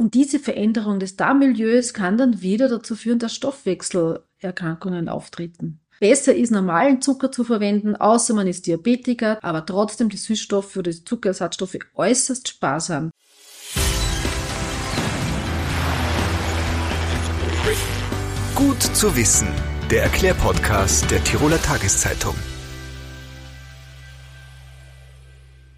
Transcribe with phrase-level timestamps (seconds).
[0.00, 5.78] Und diese Veränderung des Darmmilieus kann dann wieder dazu führen, dass Stoffwechselerkrankungen auftreten.
[6.00, 10.90] Besser ist, normalen Zucker zu verwenden, außer man ist Diabetiker, aber trotzdem die Süßstoffe oder
[10.90, 13.10] die Zuckerersatzstoffe äußerst sparsam.
[18.54, 19.48] Gut zu wissen,
[19.90, 22.36] der Erklärpodcast der Tiroler Tageszeitung.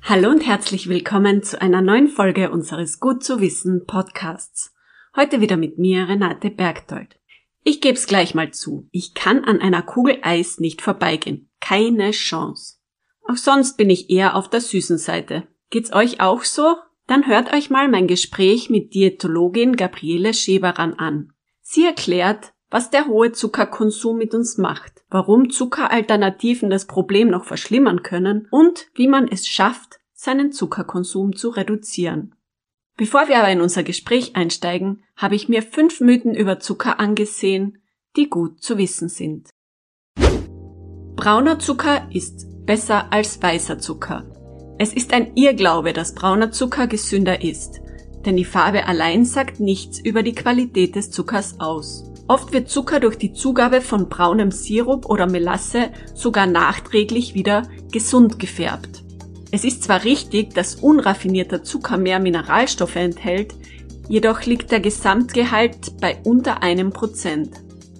[0.04, 4.74] Hallo und herzlich willkommen zu einer neuen Folge unseres Gut zu wissen Podcasts.
[5.14, 7.20] Heute wieder mit mir, Renate Bergdold.
[7.62, 8.88] Ich geb's gleich mal zu.
[8.90, 11.50] Ich kann an einer Kugel Eis nicht vorbeigehen.
[11.60, 12.78] Keine Chance.
[13.28, 15.46] Auch sonst bin ich eher auf der süßen Seite.
[15.70, 16.74] Geht's euch auch so?
[17.06, 21.32] Dann hört euch mal mein Gespräch mit Diätologin Gabriele Scheberan an.
[21.60, 28.02] Sie erklärt, was der hohe Zuckerkonsum mit uns macht, warum Zuckeralternativen das Problem noch verschlimmern
[28.02, 32.34] können und wie man es schafft, seinen Zuckerkonsum zu reduzieren.
[32.96, 37.78] Bevor wir aber in unser Gespräch einsteigen, habe ich mir fünf Mythen über Zucker angesehen,
[38.16, 39.50] die gut zu wissen sind.
[41.16, 44.24] Brauner Zucker ist besser als weißer Zucker.
[44.78, 47.80] Es ist ein Irrglaube, dass brauner Zucker gesünder ist,
[48.24, 52.11] denn die Farbe allein sagt nichts über die Qualität des Zuckers aus.
[52.28, 58.38] Oft wird Zucker durch die Zugabe von braunem Sirup oder Melasse sogar nachträglich wieder gesund
[58.38, 59.02] gefärbt.
[59.50, 63.54] Es ist zwar richtig, dass unraffinierter Zucker mehr Mineralstoffe enthält,
[64.08, 67.50] jedoch liegt der Gesamtgehalt bei unter einem Prozent.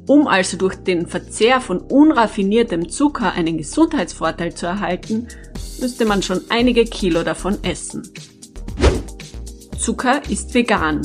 [0.06, 5.28] Um also durch den Verzehr von unraffiniertem Zucker einen Gesundheitsvorteil zu erhalten,
[5.80, 8.02] müsste man schon einige Kilo davon essen.
[9.78, 11.02] Zucker ist vegan.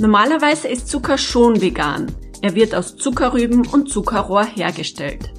[0.00, 2.10] Normalerweise ist Zucker schon vegan,
[2.42, 5.30] er wird aus Zuckerrüben und Zuckerrohr hergestellt.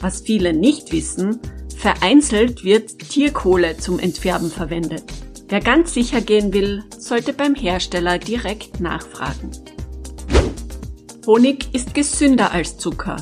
[0.00, 1.40] Was viele nicht wissen,
[1.76, 5.04] vereinzelt wird Tierkohle zum Entfärben verwendet.
[5.48, 9.50] Wer ganz sicher gehen will, sollte beim Hersteller direkt nachfragen.
[11.26, 13.16] Honig ist gesünder als Zucker.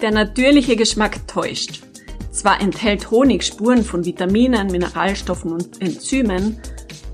[0.00, 1.82] Der natürliche Geschmack täuscht.
[2.30, 6.60] Zwar enthält Honig Spuren von Vitaminen, Mineralstoffen und Enzymen,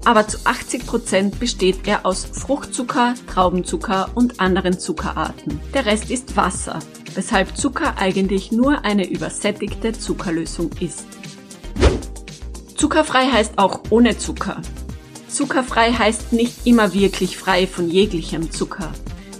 [0.06, 5.60] aber zu 80 Prozent besteht er aus Fruchtzucker, Traubenzucker und anderen Zuckerarten.
[5.74, 6.78] Der Rest ist Wasser,
[7.16, 11.06] weshalb Zucker eigentlich nur eine übersättigte Zuckerlösung ist.
[12.76, 14.62] Zuckerfrei heißt auch ohne Zucker.
[15.28, 18.92] Zuckerfrei heißt nicht immer wirklich frei von jeglichem Zucker.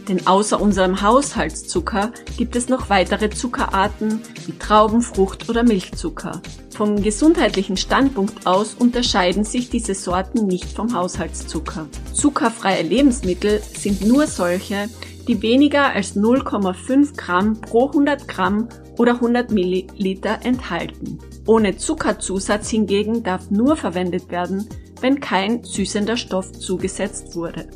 [0.09, 6.43] Denn außer unserem Haushaltszucker gibt es noch weitere Zuckerarten wie Trauben, Frucht oder Milchzucker.
[6.77, 11.87] Vom gesundheitlichen Standpunkt aus unterscheiden sich diese Sorten nicht vom Haushaltszucker.
[12.13, 14.91] Zuckerfreie Lebensmittel sind nur solche,
[15.27, 21.19] die weniger als 0,5 Gramm pro 100 Gramm oder 100 Milliliter enthalten.
[21.47, 24.69] Ohne Zuckerzusatz hingegen darf nur verwendet werden,
[25.01, 27.71] wenn kein süßender Stoff zugesetzt wurde.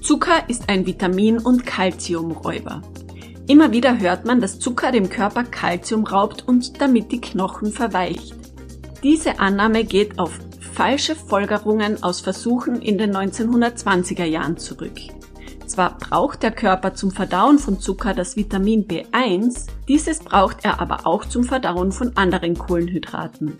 [0.00, 2.80] Zucker ist ein Vitamin- und Kalziumräuber.
[3.46, 8.34] Immer wieder hört man, dass Zucker dem Körper Kalzium raubt und damit die Knochen verweicht.
[9.02, 10.38] Diese Annahme geht auf
[10.72, 14.98] falsche Folgerungen aus Versuchen in den 1920er Jahren zurück.
[15.66, 21.06] Zwar braucht der Körper zum Verdauen von Zucker das Vitamin B1, dieses braucht er aber
[21.06, 23.56] auch zum Verdauen von anderen Kohlenhydraten.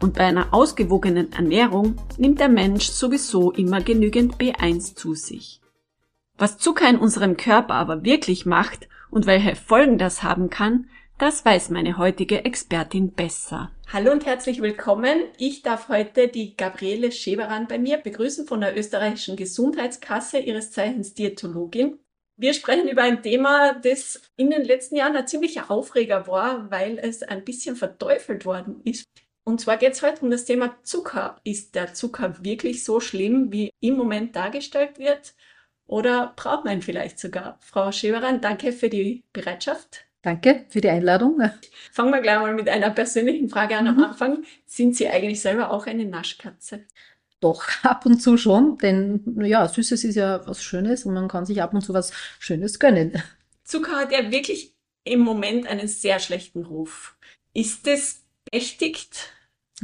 [0.00, 5.60] Und bei einer ausgewogenen Ernährung nimmt der Mensch sowieso immer genügend B1 zu sich.
[6.38, 11.44] Was Zucker in unserem Körper aber wirklich macht und welche Folgen das haben kann, das
[11.44, 13.70] weiß meine heutige Expertin besser.
[13.92, 15.22] Hallo und herzlich willkommen.
[15.38, 21.14] Ich darf heute die Gabriele Scheberan bei mir begrüßen von der österreichischen Gesundheitskasse, ihres Zeichens
[21.14, 22.00] Diätologin.
[22.36, 26.98] Wir sprechen über ein Thema, das in den letzten Jahren ein ziemlicher Aufreger war, weil
[26.98, 29.06] es ein bisschen verteufelt worden ist.
[29.44, 31.38] Und zwar geht es heute um das Thema Zucker.
[31.44, 35.34] Ist der Zucker wirklich so schlimm, wie im Moment dargestellt wird?
[35.86, 37.58] Oder braucht man vielleicht sogar?
[37.60, 40.06] Frau Scheberan, danke für die Bereitschaft.
[40.22, 41.38] Danke für die Einladung.
[41.92, 44.04] Fangen wir gleich mal mit einer persönlichen Frage an am mhm.
[44.04, 44.44] Anfang.
[44.64, 46.86] Sind Sie eigentlich selber auch eine Naschkatze?
[47.40, 51.44] Doch, ab und zu schon, denn ja, Süßes ist ja was Schönes und man kann
[51.44, 53.22] sich ab und zu was Schönes gönnen.
[53.64, 57.18] Zucker hat ja wirklich im Moment einen sehr schlechten Ruf.
[57.52, 59.33] Ist es berechtigt,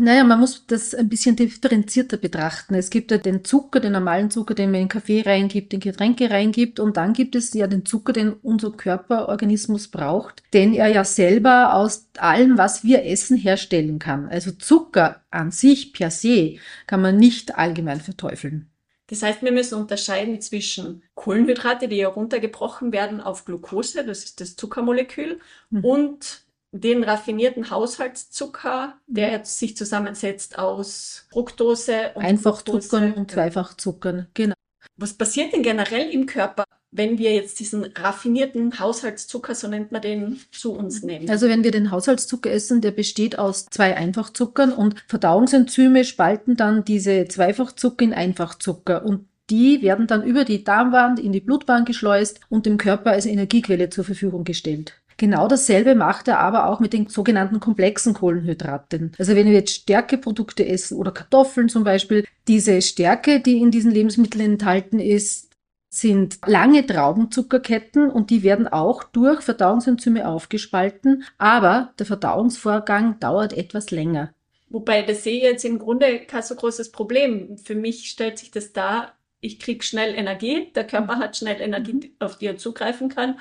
[0.00, 2.74] naja, man muss das ein bisschen differenzierter betrachten.
[2.74, 6.30] Es gibt ja den Zucker, den normalen Zucker, den man in Kaffee reingibt, in Getränke
[6.30, 6.80] reingibt.
[6.80, 11.74] Und dann gibt es ja den Zucker, den unser Körperorganismus braucht, den er ja selber
[11.74, 14.28] aus allem, was wir essen, herstellen kann.
[14.28, 16.56] Also Zucker an sich per se
[16.86, 18.70] kann man nicht allgemein verteufeln.
[19.08, 24.40] Das heißt, wir müssen unterscheiden zwischen Kohlenhydrate, die ja runtergebrochen werden auf Glucose, das ist
[24.40, 25.84] das Zuckermolekül, mhm.
[25.84, 34.54] und den raffinierten Haushaltszucker, der jetzt sich zusammensetzt aus Fructose und Einfachzuckern und Zweifachzuckern, genau.
[34.96, 40.02] Was passiert denn generell im Körper, wenn wir jetzt diesen raffinierten Haushaltszucker, so nennt man
[40.02, 41.28] den, zu uns nehmen?
[41.30, 46.84] Also wenn wir den Haushaltszucker essen, der besteht aus zwei Einfachzuckern und Verdauungsenzyme spalten dann
[46.84, 52.40] diese Zweifachzucker in Einfachzucker und die werden dann über die Darmwand in die Blutbahn geschleust
[52.48, 55.00] und dem Körper als Energiequelle zur Verfügung gestellt.
[55.20, 59.12] Genau dasselbe macht er aber auch mit den sogenannten komplexen Kohlenhydraten.
[59.18, 63.90] Also wenn wir jetzt Stärkeprodukte essen oder Kartoffeln zum Beispiel, diese Stärke, die in diesen
[63.90, 65.50] Lebensmitteln enthalten ist,
[65.90, 73.90] sind lange Traubenzuckerketten und die werden auch durch Verdauungsenzyme aufgespalten, aber der Verdauungsvorgang dauert etwas
[73.90, 74.32] länger.
[74.70, 77.58] Wobei das sehe ich jetzt im Grunde kein so großes Problem.
[77.58, 79.12] Für mich stellt sich das dar,
[79.42, 82.10] ich kriege schnell Energie, der Körper hat schnell Energie, mhm.
[82.20, 83.38] auf die er zugreifen kann.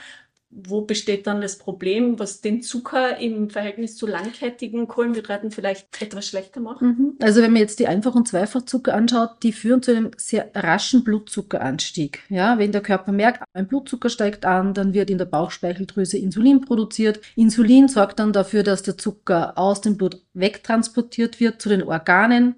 [0.51, 6.27] Wo besteht dann das Problem, was den Zucker im Verhältnis zu langkettigen Kohlenhydraten vielleicht etwas
[6.27, 6.81] schlechter macht?
[6.81, 7.17] Mhm.
[7.21, 11.03] Also wenn man jetzt die Einfach- und Zweifachzucker anschaut, die führen zu einem sehr raschen
[11.03, 12.23] Blutzuckeranstieg.
[12.29, 16.61] Ja, wenn der Körper merkt, mein Blutzucker steigt an, dann wird in der Bauchspeicheldrüse Insulin
[16.61, 17.19] produziert.
[17.35, 22.55] Insulin sorgt dann dafür, dass der Zucker aus dem Blut wegtransportiert wird zu den Organen,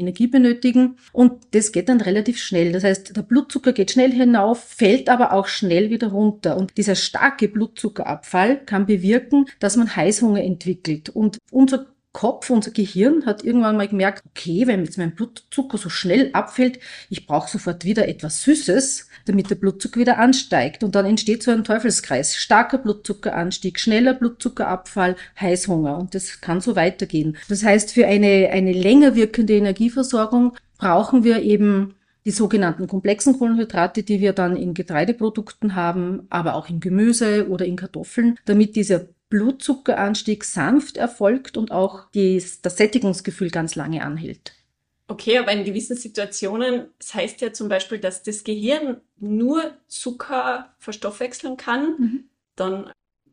[0.00, 0.96] Energie benötigen.
[1.12, 2.72] Und das geht dann relativ schnell.
[2.72, 6.56] Das heißt, der Blutzucker geht schnell hinauf, fällt aber auch schnell wieder runter.
[6.56, 11.10] Und dieser starke Blutzuckerabfall kann bewirken, dass man Heißhunger entwickelt.
[11.10, 15.88] Und unser Kopf, unser Gehirn hat irgendwann mal gemerkt, okay, wenn jetzt mein Blutzucker so
[15.88, 20.82] schnell abfällt, ich brauche sofort wieder etwas Süßes, damit der Blutzucker wieder ansteigt.
[20.82, 22.34] Und dann entsteht so ein Teufelskreis.
[22.34, 25.96] Starker Blutzuckeranstieg, schneller Blutzuckerabfall, Heißhunger.
[25.98, 27.36] Und das kann so weitergehen.
[27.48, 34.02] Das heißt, für eine, eine länger wirkende Energieversorgung brauchen wir eben die sogenannten komplexen Kohlenhydrate,
[34.02, 39.06] die wir dann in Getreideprodukten haben, aber auch in Gemüse oder in Kartoffeln, damit dieser
[39.30, 44.52] Blutzuckeranstieg sanft erfolgt und auch die, das Sättigungsgefühl ganz lange anhält.
[45.08, 50.74] Okay, aber in gewissen Situationen, das heißt ja zum Beispiel, dass das Gehirn nur Zucker
[50.78, 52.24] verstoffwechseln kann, mhm.
[52.54, 52.92] dann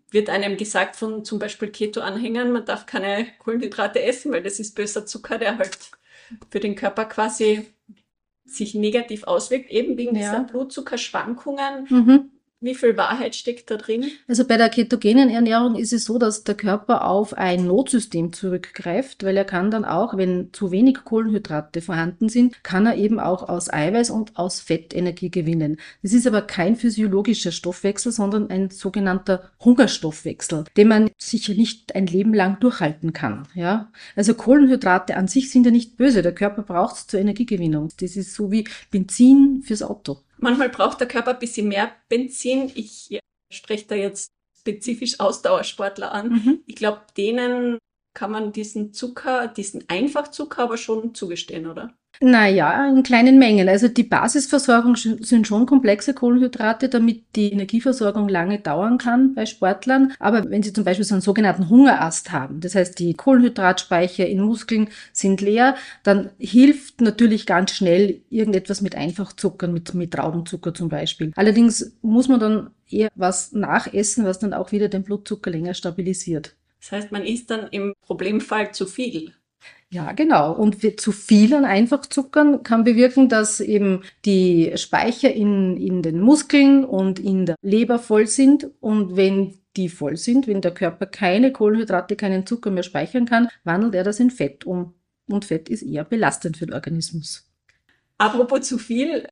[0.10, 4.76] wird einem gesagt von zum Beispiel Keto-Anhängern, man darf keine Kohlenhydrate essen, weil das ist
[4.76, 5.78] böser Zucker, der halt
[6.50, 7.66] für den Körper quasi
[8.46, 10.22] sich negativ auswirkt, eben wegen ja.
[10.22, 11.88] dieser Blutzuckerschwankungen.
[11.90, 12.32] Mhm.
[12.59, 14.06] Wie viel Wahrheit steckt da drin?
[14.27, 19.24] Also bei der ketogenen Ernährung ist es so, dass der Körper auf ein Notsystem zurückgreift,
[19.24, 23.48] weil er kann dann auch, wenn zu wenig Kohlenhydrate vorhanden sind, kann er eben auch
[23.48, 25.77] aus Eiweiß und aus Fett Energie gewinnen.
[26.01, 32.07] Das ist aber kein physiologischer Stoffwechsel, sondern ein sogenannter Hungerstoffwechsel, den man sicher nicht ein
[32.07, 33.48] Leben lang durchhalten kann.
[33.53, 36.24] Ja, also Kohlenhydrate an sich sind ja nicht böse.
[36.24, 37.89] Der Körper braucht es zur Energiegewinnung.
[38.00, 40.24] Das ist so wie Benzin fürs Auto.
[40.39, 42.72] Manchmal braucht der Körper ein bisschen mehr Benzin.
[42.75, 43.19] Ich
[43.51, 46.30] spreche da jetzt spezifisch Ausdauersportler an.
[46.30, 46.60] Mhm.
[46.66, 47.78] Ich glaube, denen
[48.18, 51.94] kann man diesen Zucker, diesen Einfachzucker aber schon zugestehen, oder?
[52.19, 53.69] Naja, in kleinen Mengen.
[53.69, 60.14] Also die Basisversorgung sind schon komplexe Kohlenhydrate, damit die Energieversorgung lange dauern kann bei Sportlern.
[60.18, 64.42] Aber wenn sie zum Beispiel so einen sogenannten Hungerast haben, das heißt die Kohlenhydratspeicher in
[64.42, 70.90] Muskeln sind leer, dann hilft natürlich ganz schnell irgendetwas mit Einfachzuckern, mit, mit Traubenzucker zum
[70.90, 71.34] Beispiel.
[71.36, 76.56] Allerdings muss man dann eher was nachessen, was dann auch wieder den Blutzucker länger stabilisiert.
[76.80, 79.33] Das heißt, man isst dann im Problemfall zu viel.
[79.89, 80.54] Ja, genau.
[80.54, 86.83] Und zu viel an Einfachzuckern kann bewirken, dass eben die Speicher in, in den Muskeln
[86.83, 88.70] und in der Leber voll sind.
[88.82, 93.48] Und wenn die voll sind, wenn der Körper keine Kohlenhydrate, keinen Zucker mehr speichern kann,
[93.63, 94.93] wandelt er das in Fett um.
[95.29, 97.50] Und Fett ist eher belastend für den Organismus.
[98.17, 99.27] Apropos zu viel,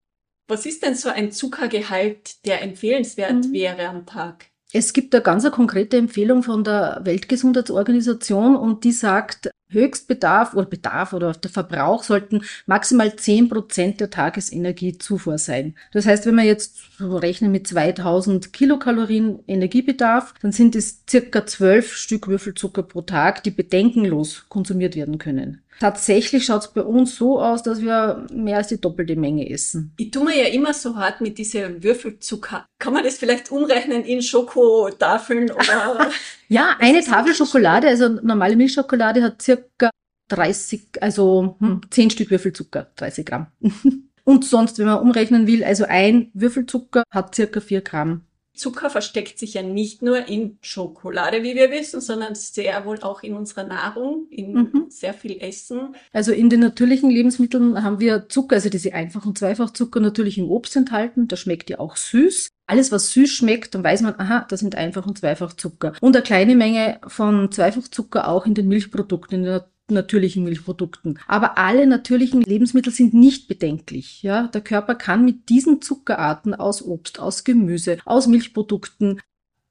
[0.47, 3.51] was ist denn so ein Zuckergehalt, der empfehlenswert mhm.
[3.51, 4.51] wäre am Tag?
[4.77, 11.13] Es gibt eine ganz konkrete Empfehlung von der Weltgesundheitsorganisation und die sagt, Höchstbedarf oder Bedarf
[11.13, 15.75] oder der Verbrauch sollten maximal zehn Prozent der Tagesenergiezufuhr sein.
[15.93, 21.93] Das heißt, wenn wir jetzt rechnen mit 2000 Kilokalorien Energiebedarf, dann sind es circa zwölf
[21.93, 25.61] Stück Würfelzucker pro Tag, die bedenkenlos konsumiert werden können.
[25.79, 29.93] Tatsächlich schaut es bei uns so aus, dass wir mehr als die doppelte Menge essen.
[29.97, 32.65] Ich tue mir ja immer so hart mit diesem Würfelzucker.
[32.79, 36.11] Kann man das vielleicht umrechnen in Schokotafeln oder?
[36.47, 39.89] ja, eine Tafel Schokolade, also normale Milchschokolade hat circa
[40.29, 43.47] 30, also hm, 10 Stück Würfelzucker, 30 Gramm.
[44.23, 49.37] Und sonst, wenn man umrechnen will, also ein Würfelzucker hat circa 4 Gramm Zucker versteckt
[49.37, 53.65] sich ja nicht nur in Schokolade, wie wir wissen, sondern sehr wohl auch in unserer
[53.65, 54.85] Nahrung, in mhm.
[54.89, 55.95] sehr viel Essen.
[56.13, 60.49] Also in den natürlichen Lebensmitteln haben wir Zucker, also diese Einfach- und Zweifachzucker natürlich im
[60.49, 61.27] Obst enthalten.
[61.27, 62.49] Das schmeckt ja auch süß.
[62.67, 65.93] Alles, was süß schmeckt, dann weiß man, aha, das sind Einfach- und Zweifachzucker.
[66.01, 71.19] Und eine kleine Menge von Zweifachzucker auch in den Milchprodukten, in den natürlichen Milchprodukten.
[71.27, 74.23] Aber alle natürlichen Lebensmittel sind nicht bedenklich.
[74.23, 79.21] Ja, der Körper kann mit diesen Zuckerarten aus Obst, aus Gemüse, aus Milchprodukten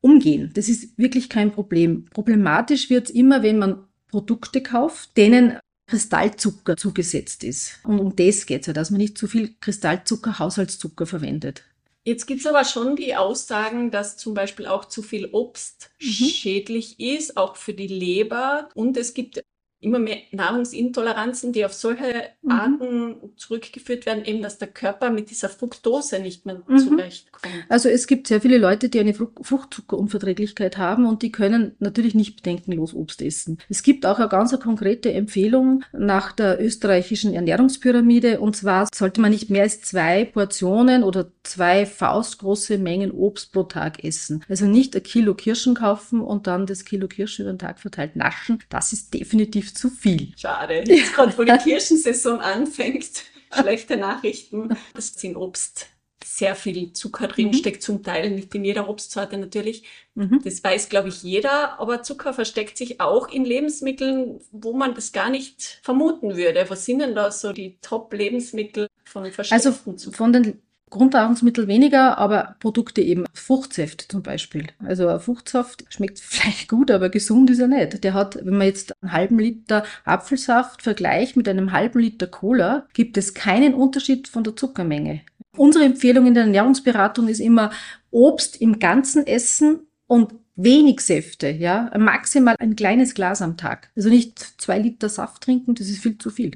[0.00, 0.50] umgehen.
[0.54, 2.06] Das ist wirklich kein Problem.
[2.10, 7.80] Problematisch wird es immer, wenn man Produkte kauft, denen Kristallzucker zugesetzt ist.
[7.84, 11.64] Und um das geht es ja, dass man nicht zu viel Kristallzucker, Haushaltszucker verwendet.
[12.04, 16.06] Jetzt gibt es aber schon die Aussagen, dass zum Beispiel auch zu viel Obst mhm.
[16.06, 18.68] schädlich ist, auch für die Leber.
[18.74, 19.42] Und es gibt
[19.84, 22.50] immer mehr Nahrungsintoleranzen, die auf solche mhm.
[22.50, 26.78] Arten zurückgeführt werden, eben dass der Körper mit dieser Fructose nicht mehr mhm.
[26.78, 27.54] zurechtkommt.
[27.68, 32.36] Also es gibt sehr viele Leute, die eine Fruchtzuckerunverträglichkeit haben und die können natürlich nicht
[32.36, 33.58] bedenkenlos Obst essen.
[33.68, 39.30] Es gibt auch eine ganz konkrete Empfehlung nach der österreichischen Ernährungspyramide und zwar sollte man
[39.30, 44.42] nicht mehr als zwei Portionen oder zwei faustgroße Mengen Obst pro Tag essen.
[44.48, 48.16] Also nicht ein Kilo Kirschen kaufen und dann das Kilo Kirschen über den Tag verteilt
[48.16, 48.62] naschen.
[48.68, 50.32] Das ist definitiv zu viel.
[50.36, 50.84] Schade.
[50.86, 54.76] Jetzt gerade, wo die Kirschensaison anfängt, schlechte Nachrichten.
[54.94, 55.88] Das sind Obst
[56.24, 57.54] sehr viel Zucker drin mhm.
[57.54, 59.84] steckt, zum Teil nicht in jeder Obstsorte natürlich.
[60.14, 60.40] Mhm.
[60.42, 65.12] Das weiß, glaube ich, jeder, aber Zucker versteckt sich auch in Lebensmitteln, wo man das
[65.12, 66.64] gar nicht vermuten würde.
[66.68, 70.62] Was sind denn da so die Top-Lebensmittel von Also von den
[70.94, 73.24] Grundnahrungsmittel weniger, aber Produkte eben.
[73.34, 74.68] Fruchtsäfte zum Beispiel.
[74.84, 78.02] Also ein Fruchtsaft schmeckt vielleicht gut, aber gesund ist er nicht.
[78.04, 82.86] Der hat, wenn man jetzt einen halben Liter Apfelsaft vergleicht mit einem halben Liter Cola,
[82.94, 85.20] gibt es keinen Unterschied von der Zuckermenge.
[85.56, 87.70] Unsere Empfehlung in der Ernährungsberatung ist immer
[88.10, 93.90] Obst im Ganzen essen und wenig Säfte, ja, maximal ein kleines Glas am Tag.
[93.96, 96.52] Also nicht zwei Liter Saft trinken, das ist viel zu viel.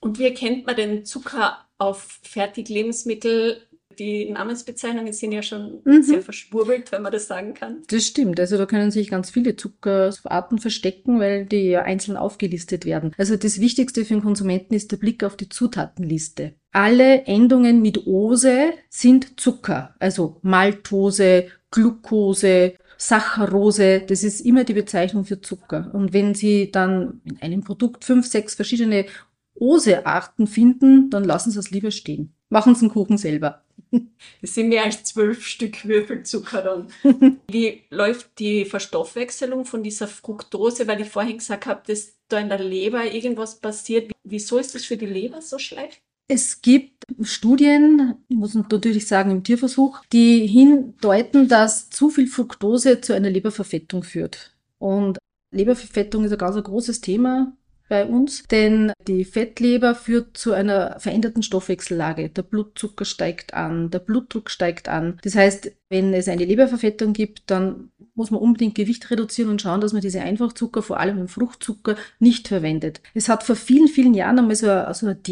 [0.00, 3.62] Und wie erkennt man den Zucker auf Fertiglebensmittel?
[3.98, 6.02] Die Namensbezeichnungen sind ja schon mhm.
[6.02, 7.82] sehr verschwurbelt, wenn man das sagen kann.
[7.88, 8.38] Das stimmt.
[8.38, 13.12] Also da können sich ganz viele Zuckerarten verstecken, weil die ja einzeln aufgelistet werden.
[13.18, 16.54] Also das Wichtigste für den Konsumenten ist der Blick auf die Zutatenliste.
[16.70, 25.24] Alle Endungen mit Ose sind Zucker, also Maltose, Glucose, Saccharose, das ist immer die Bezeichnung
[25.24, 25.90] für Zucker.
[25.92, 29.06] Und wenn Sie dann in einem Produkt fünf, sechs verschiedene
[29.60, 32.32] Ose-Arten finden, dann lassen Sie es lieber stehen.
[32.48, 33.62] Machen Sie den Kuchen selber.
[34.42, 37.38] Das sind mehr als zwölf Stück Würfelzucker dann.
[37.50, 40.86] Wie läuft die Verstoffwechselung von dieser Fructose?
[40.86, 44.12] Weil ich vorhin gesagt habe, dass da in der Leber irgendwas passiert.
[44.24, 46.02] Wieso ist das für die Leber so schlecht?
[46.28, 53.00] Es gibt Studien, muss man natürlich sagen im Tierversuch, die hindeuten, dass zu viel Fructose
[53.00, 54.54] zu einer Leberverfettung führt.
[54.78, 55.18] Und
[55.50, 57.56] Leberverfettung ist ein ganz großes Thema
[57.88, 62.28] bei uns, denn die Fettleber führt zu einer veränderten Stoffwechsellage.
[62.28, 65.18] Der Blutzucker steigt an, der Blutdruck steigt an.
[65.22, 69.80] Das heißt, wenn es eine Leberverfettung gibt, dann muss man unbedingt Gewicht reduzieren und schauen,
[69.80, 73.00] dass man diese Einfachzucker, vor allem den Fruchtzucker, nicht verwendet.
[73.14, 75.22] Es hat vor vielen, vielen Jahren einmal so eine, so eine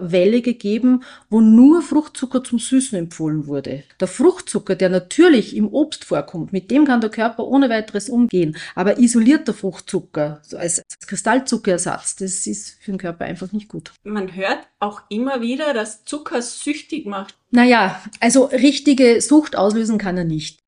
[0.00, 3.84] Diätwelle gegeben, wo nur Fruchtzucker zum Süßen empfohlen wurde.
[4.00, 8.56] Der Fruchtzucker, der natürlich im Obst vorkommt, mit dem kann der Körper ohne weiteres umgehen.
[8.74, 13.92] Aber isolierter Fruchtzucker, so als Kristallzuckerersatz, das ist für den Körper einfach nicht gut.
[14.02, 17.34] Man hört auch immer wieder, dass Zucker süchtig macht.
[17.50, 20.59] Naja, also richtige Sucht auslösen kann er nicht.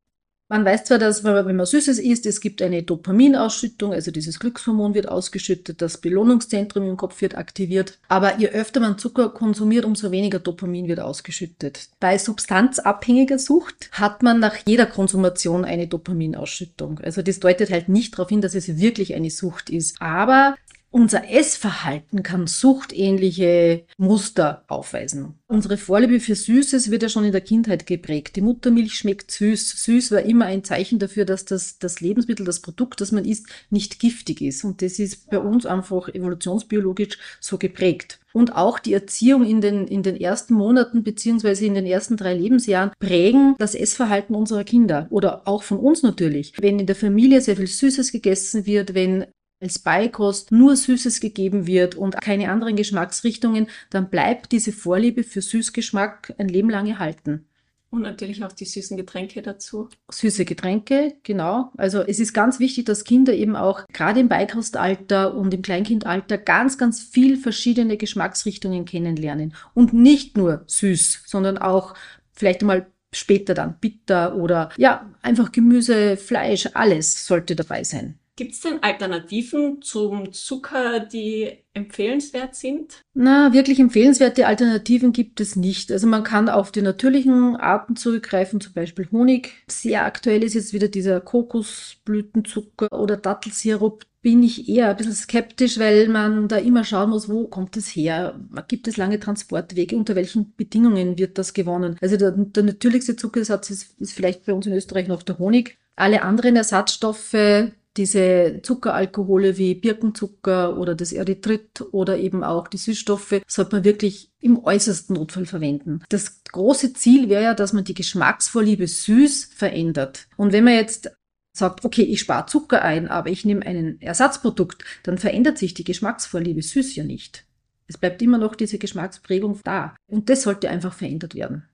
[0.53, 4.93] Man weiß zwar, dass wenn man Süßes isst, es gibt eine Dopaminausschüttung, also dieses Glückshormon
[4.93, 7.99] wird ausgeschüttet, das Belohnungszentrum im Kopf wird aktiviert.
[8.09, 11.89] Aber je öfter man Zucker konsumiert, umso weniger Dopamin wird ausgeschüttet.
[12.01, 16.99] Bei substanzabhängiger Sucht hat man nach jeder Konsumation eine Dopaminausschüttung.
[16.99, 20.03] Also das deutet halt nicht darauf hin, dass es wirklich eine Sucht ist.
[20.03, 20.57] Aber
[20.93, 25.35] unser Essverhalten kann suchtähnliche Muster aufweisen.
[25.49, 28.37] Unsere Vorliebe für Süßes wird ja schon in der Kindheit geprägt.
[28.37, 29.85] Die Muttermilch schmeckt süß.
[29.85, 33.47] Süß war immer ein Zeichen dafür, dass das, das Lebensmittel, das Produkt, das man isst,
[33.71, 34.65] nicht giftig ist.
[34.65, 38.21] Und das ist bei uns einfach evolutionsbiologisch so geprägt.
[38.35, 42.35] Und auch die Erziehung in den, in den ersten Monaten beziehungsweise in den ersten drei
[42.35, 46.53] Lebensjahren prägen das Essverhalten unserer Kinder oder auch von uns natürlich.
[46.61, 49.27] Wenn in der Familie sehr viel Süßes gegessen wird, wenn
[49.63, 55.41] als Beikost nur Süßes gegeben wird und keine anderen Geschmacksrichtungen, dann bleibt diese Vorliebe für
[55.41, 57.47] Süßgeschmack ein Leben lang erhalten.
[57.93, 59.91] Und natürlich auch die süßen Getränke dazu.
[60.11, 61.73] Süße Getränke, genau.
[61.77, 66.39] Also es ist ganz wichtig, dass Kinder eben auch gerade im Beikostalter und im Kleinkindalter
[66.39, 69.55] ganz, ganz viel verschiedene Geschmacksrichtungen kennenlernen.
[69.75, 71.93] Und nicht nur süß, sondern auch
[72.33, 78.19] vielleicht mal später dann bitter oder ja, einfach Gemüse, Fleisch, alles sollte dabei sein.
[78.43, 83.01] Gibt es denn Alternativen zum Zucker, die empfehlenswert sind?
[83.15, 85.93] Na, wirklich empfehlenswerte Alternativen gibt es nicht.
[85.93, 89.53] Also man kann auf die natürlichen Arten zurückgreifen, zum Beispiel Honig.
[89.69, 94.07] Sehr aktuell ist jetzt wieder dieser Kokosblütenzucker oder Dattelsirup.
[94.23, 97.95] Bin ich eher ein bisschen skeptisch, weil man da immer schauen muss, wo kommt es
[97.95, 98.41] her?
[98.67, 99.97] Gibt es lange Transportwege?
[99.97, 101.97] Unter welchen Bedingungen wird das gewonnen?
[102.01, 105.79] Also der, der natürlichste Zuckersatz ist, ist vielleicht bei uns in Österreich noch der Honig.
[105.95, 113.43] Alle anderen Ersatzstoffe diese Zuckeralkohole wie Birkenzucker oder das Erythrit oder eben auch die Süßstoffe
[113.47, 116.03] sollte man wirklich im äußersten Notfall verwenden.
[116.09, 120.29] Das große Ziel wäre ja, dass man die Geschmacksvorliebe süß verändert.
[120.37, 121.11] Und wenn man jetzt
[121.53, 125.85] sagt, okay, ich spare Zucker ein, aber ich nehme ein Ersatzprodukt, dann verändert sich die
[125.85, 127.45] Geschmacksvorliebe süß ja nicht.
[127.87, 129.95] Es bleibt immer noch diese Geschmacksprägung da.
[130.07, 131.69] Und das sollte einfach verändert werden.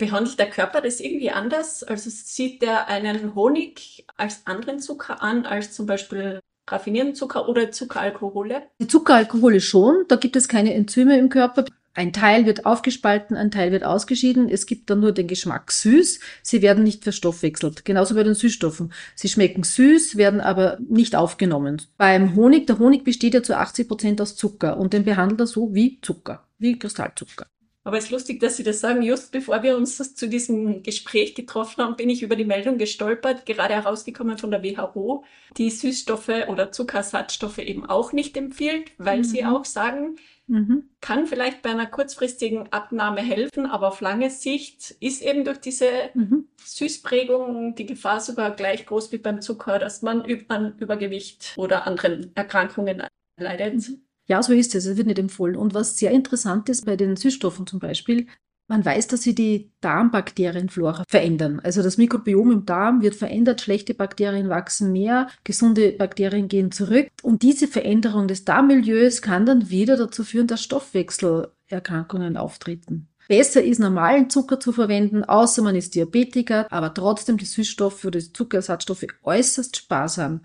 [0.00, 1.82] Behandelt der Körper das irgendwie anders?
[1.82, 7.70] Also sieht der einen Honig als anderen Zucker an, als zum Beispiel raffinierten Zucker oder
[7.70, 8.62] Zuckeralkohole?
[8.80, 11.66] Die Zuckeralkohole schon, da gibt es keine Enzyme im Körper.
[11.92, 14.48] Ein Teil wird aufgespalten, ein Teil wird ausgeschieden.
[14.48, 16.20] Es gibt dann nur den Geschmack süß.
[16.42, 17.84] Sie werden nicht verstoffwechselt.
[17.84, 18.92] Genauso bei den Süßstoffen.
[19.14, 21.82] Sie schmecken süß, werden aber nicht aufgenommen.
[21.98, 25.46] Beim Honig, der Honig besteht ja zu 80 Prozent aus Zucker und den behandelt er
[25.46, 27.46] so wie Zucker, wie Kristallzucker.
[27.82, 29.02] Aber es ist lustig, dass Sie das sagen.
[29.02, 33.46] Just bevor wir uns zu diesem Gespräch getroffen haben, bin ich über die Meldung gestolpert,
[33.46, 35.24] gerade herausgekommen von der WHO,
[35.56, 39.24] die Süßstoffe oder Zuckersatzstoffe eben auch nicht empfiehlt, weil mhm.
[39.24, 40.90] sie auch sagen, mhm.
[41.00, 45.88] kann vielleicht bei einer kurzfristigen Abnahme helfen, aber auf lange Sicht ist eben durch diese
[46.12, 46.48] mhm.
[46.62, 52.30] Süßprägung die Gefahr sogar gleich groß wie beim Zucker, dass man an Übergewicht oder anderen
[52.36, 53.04] Erkrankungen
[53.38, 53.84] leidet.
[54.30, 54.86] Ja, so ist es.
[54.86, 55.56] Es wird nicht empfohlen.
[55.56, 58.28] Und was sehr interessant ist bei den Süßstoffen zum Beispiel,
[58.68, 61.58] man weiß, dass sie die Darmbakterienflora verändern.
[61.64, 67.08] Also das Mikrobiom im Darm wird verändert, schlechte Bakterien wachsen mehr, gesunde Bakterien gehen zurück.
[67.24, 73.08] Und diese Veränderung des Darmmilieus kann dann wieder dazu führen, dass Stoffwechselerkrankungen auftreten.
[73.26, 78.20] Besser ist, normalen Zucker zu verwenden, außer man ist Diabetiker, aber trotzdem die Süßstoffe oder
[78.20, 80.42] die Zuckerersatzstoffe äußerst sparsam.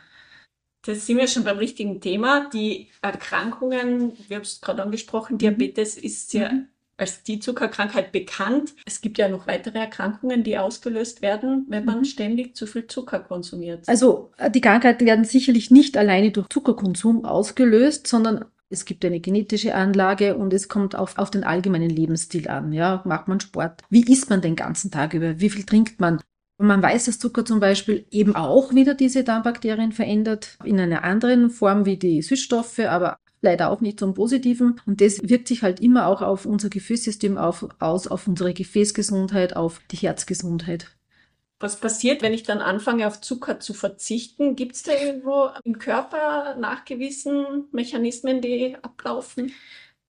[0.86, 2.50] Das sind wir schon beim richtigen Thema.
[2.54, 6.68] Die Erkrankungen, wir haben es gerade angesprochen, Diabetes ist ja mhm.
[6.98, 8.76] als die Zuckerkrankheit bekannt.
[8.86, 12.06] Es gibt ja noch weitere Erkrankungen, die ausgelöst werden, wenn man mhm.
[12.06, 13.88] ständig zu viel Zucker konsumiert.
[13.88, 19.20] Also äh, die Krankheiten werden sicherlich nicht alleine durch Zuckerkonsum ausgelöst, sondern es gibt eine
[19.20, 22.74] genetische Anlage und es kommt auf, auf den allgemeinen Lebensstil an.
[22.74, 23.82] Ja, macht man Sport?
[23.90, 25.40] Wie isst man den ganzen Tag über?
[25.40, 26.20] Wie viel trinkt man?
[26.58, 31.04] Und man weiß, dass Zucker zum Beispiel eben auch wieder diese Darmbakterien verändert, in einer
[31.04, 34.80] anderen Form wie die Süßstoffe, aber leider auch nicht zum Positiven.
[34.86, 39.56] Und das wirkt sich halt immer auch auf unser Gefäßsystem auf, aus, auf unsere Gefäßgesundheit,
[39.56, 40.96] auf die Herzgesundheit.
[41.60, 44.58] Was passiert, wenn ich dann anfange, auf Zucker zu verzichten?
[44.58, 49.54] Gibt es da irgendwo im Körper nachgewiesen Mechanismen, die ablaufen?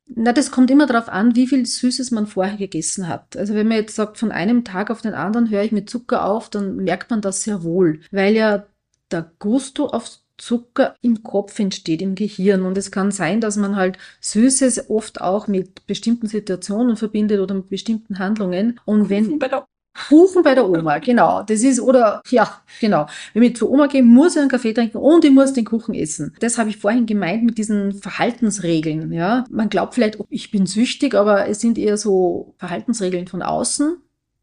[0.08, 3.36] Na, das kommt immer darauf an, wie viel Süßes man vorher gegessen hat.
[3.36, 6.24] Also wenn man jetzt sagt, von einem Tag auf den anderen höre ich mit Zucker
[6.24, 8.66] auf, dann merkt man das sehr wohl, weil ja
[9.10, 12.62] der Gusto auf Zucker im Kopf entsteht, im Gehirn.
[12.62, 17.54] Und es kann sein, dass man halt Süßes oft auch mit bestimmten Situationen verbindet oder
[17.54, 18.78] mit bestimmten Handlungen.
[18.84, 19.66] Und wenn, bei der
[20.08, 21.42] Kuchen bei der Oma, genau.
[21.42, 23.06] Das ist, oder, ja, genau.
[23.34, 25.94] Wenn ich zur Oma gehe, muss ich einen Kaffee trinken und ich muss den Kuchen
[25.94, 26.34] essen.
[26.40, 29.44] Das habe ich vorhin gemeint mit diesen Verhaltensregeln, ja.
[29.50, 33.96] Man glaubt vielleicht, ich bin süchtig, aber es sind eher so Verhaltensregeln von außen,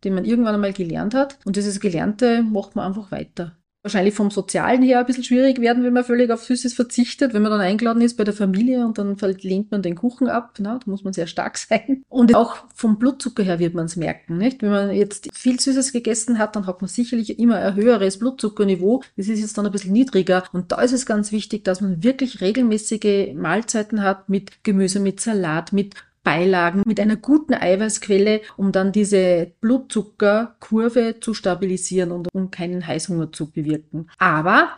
[0.04, 1.40] die man irgendwann einmal gelernt hat.
[1.46, 5.84] Und dieses Gelernte macht man einfach weiter wahrscheinlich vom Sozialen her ein bisschen schwierig werden,
[5.84, 8.98] wenn man völlig auf Süßes verzichtet, wenn man dann eingeladen ist bei der Familie und
[8.98, 10.54] dann lehnt man den Kuchen ab.
[10.60, 12.04] Na, da muss man sehr stark sein.
[12.10, 14.38] Und auch vom Blutzucker her wird man es merken.
[14.38, 14.62] Nicht?
[14.62, 19.04] Wenn man jetzt viel Süßes gegessen hat, dann hat man sicherlich immer ein höheres Blutzuckerniveau.
[19.18, 20.44] Das ist jetzt dann ein bisschen niedriger.
[20.54, 25.20] Und da ist es ganz wichtig, dass man wirklich regelmäßige Mahlzeiten hat mit Gemüse, mit
[25.20, 32.50] Salat, mit Beilagen mit einer guten Eiweißquelle, um dann diese Blutzuckerkurve zu stabilisieren und um
[32.50, 34.10] keinen Heißhunger zu bewirken.
[34.18, 34.76] Aber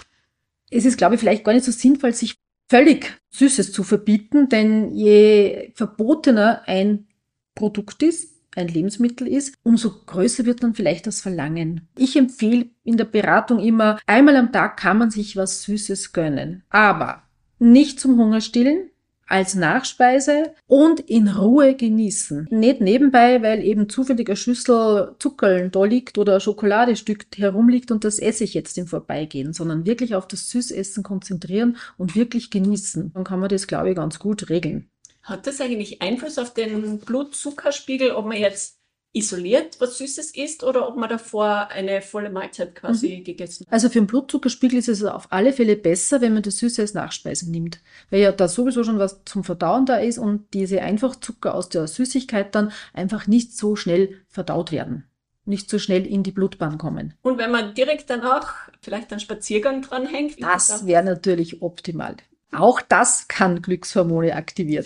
[0.72, 2.36] es ist, glaube ich, vielleicht gar nicht so sinnvoll, sich
[2.68, 7.08] völlig Süßes zu verbieten, denn je verbotener ein
[7.54, 11.88] Produkt ist, ein Lebensmittel ist, umso größer wird dann vielleicht das Verlangen.
[11.98, 16.64] Ich empfehle in der Beratung immer, einmal am Tag kann man sich was Süßes gönnen,
[16.70, 17.24] aber
[17.60, 18.90] nicht zum Hungerstillen,
[19.28, 22.48] als Nachspeise und in Ruhe genießen.
[22.52, 28.04] Nicht nebenbei, weil eben zufällig eine Schüssel Zuckerl da liegt oder ein Schokoladestück herumliegt und
[28.04, 33.12] das esse ich jetzt im Vorbeigehen, sondern wirklich auf das Süßessen konzentrieren und wirklich genießen.
[33.14, 34.90] Dann kann man das, glaube ich, ganz gut regeln.
[35.24, 38.78] Hat das eigentlich Einfluss auf den Blutzuckerspiegel, ob man jetzt
[39.16, 43.24] isoliert was Süßes isst oder ob man davor eine volle Mahlzeit quasi mhm.
[43.24, 43.74] gegessen hat.
[43.74, 46.94] Also für den Blutzuckerspiegel ist es auf alle Fälle besser, wenn man das Süße als
[46.94, 51.56] Nachspeise nimmt, weil ja da sowieso schon was zum Verdauen da ist und diese Einfachzucker
[51.56, 55.06] aus der Süßigkeit dann einfach nicht so schnell verdaut werden
[55.48, 57.14] nicht so schnell in die Blutbahn kommen.
[57.22, 60.42] Und wenn man direkt danach vielleicht einen Spaziergang dranhängt?
[60.42, 62.16] Das wäre natürlich optimal.
[62.52, 64.86] Auch das kann Glückshormone aktivieren.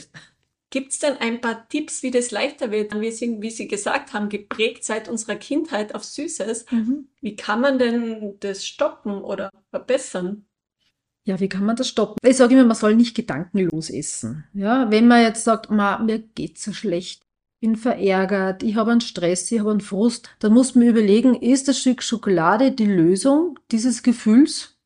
[0.71, 2.93] Gibt es denn ein paar Tipps, wie das leichter wird?
[2.99, 6.65] Wir sind, wie Sie gesagt haben, geprägt seit unserer Kindheit auf Süßes.
[6.71, 7.07] Mhm.
[7.21, 10.45] Wie kann man denn das stoppen oder verbessern?
[11.23, 12.17] Ja, wie kann man das stoppen?
[12.23, 14.45] Ich sage immer, man soll nicht gedankenlos essen.
[14.53, 17.23] Ja, wenn man jetzt sagt, mir geht's so schlecht,
[17.61, 21.67] bin verärgert, ich habe einen Stress, ich habe einen Frust, dann muss man überlegen, ist
[21.67, 24.78] das Stück Schokolade die Lösung dieses Gefühls?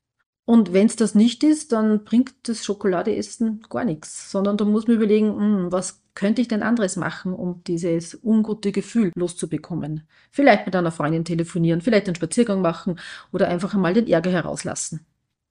[0.46, 4.88] Und wenn es das nicht ist, dann bringt das Schokoladeessen gar nichts, sondern da muss
[4.88, 10.08] man überlegen, hm, was könnte ich denn anderes machen, um dieses ungute Gefühl loszubekommen?
[10.32, 13.00] Vielleicht mit einer Freundin telefonieren, vielleicht einen Spaziergang machen
[13.32, 15.06] oder einfach einmal den Ärger herauslassen.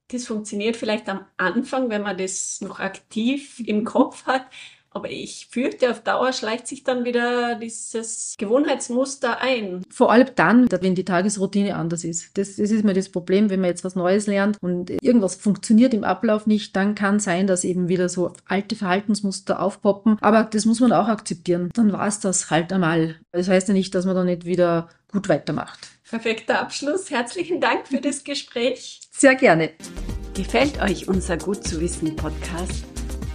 [0.09, 4.47] Das funktioniert vielleicht am Anfang, wenn man das noch aktiv im Kopf hat.
[4.95, 9.83] Aber ich fürchte, auf Dauer schleicht sich dann wieder dieses Gewohnheitsmuster ein.
[9.91, 12.37] Vor allem dann, wenn die Tagesroutine anders ist.
[12.37, 15.95] Das, das ist mir das Problem, wenn man jetzt was Neues lernt und irgendwas funktioniert
[15.95, 20.19] im Ablauf nicht, dann kann sein, dass eben wieder so alte Verhaltensmuster aufpoppen.
[20.21, 21.71] Aber das muss man auch akzeptieren.
[21.75, 23.17] Dann war es das halt einmal.
[23.33, 25.79] Das heißt ja nicht, dass man dann nicht wieder gut weitermacht.
[26.09, 27.11] Perfekter Abschluss.
[27.11, 29.01] Herzlichen Dank für das Gespräch.
[29.11, 29.71] Sehr gerne.
[30.35, 32.92] Gefällt euch unser Gut zu wissen Podcast?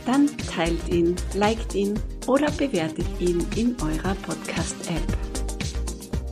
[0.08, 5.18] Dann teilt ihn, liked ihn oder bewertet ihn in eurer Podcast-App.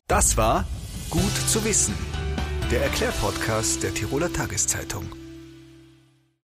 [0.07, 0.65] Das war
[1.09, 1.93] Gut zu wissen,
[2.71, 5.05] der Erklärpodcast der Tiroler Tageszeitung.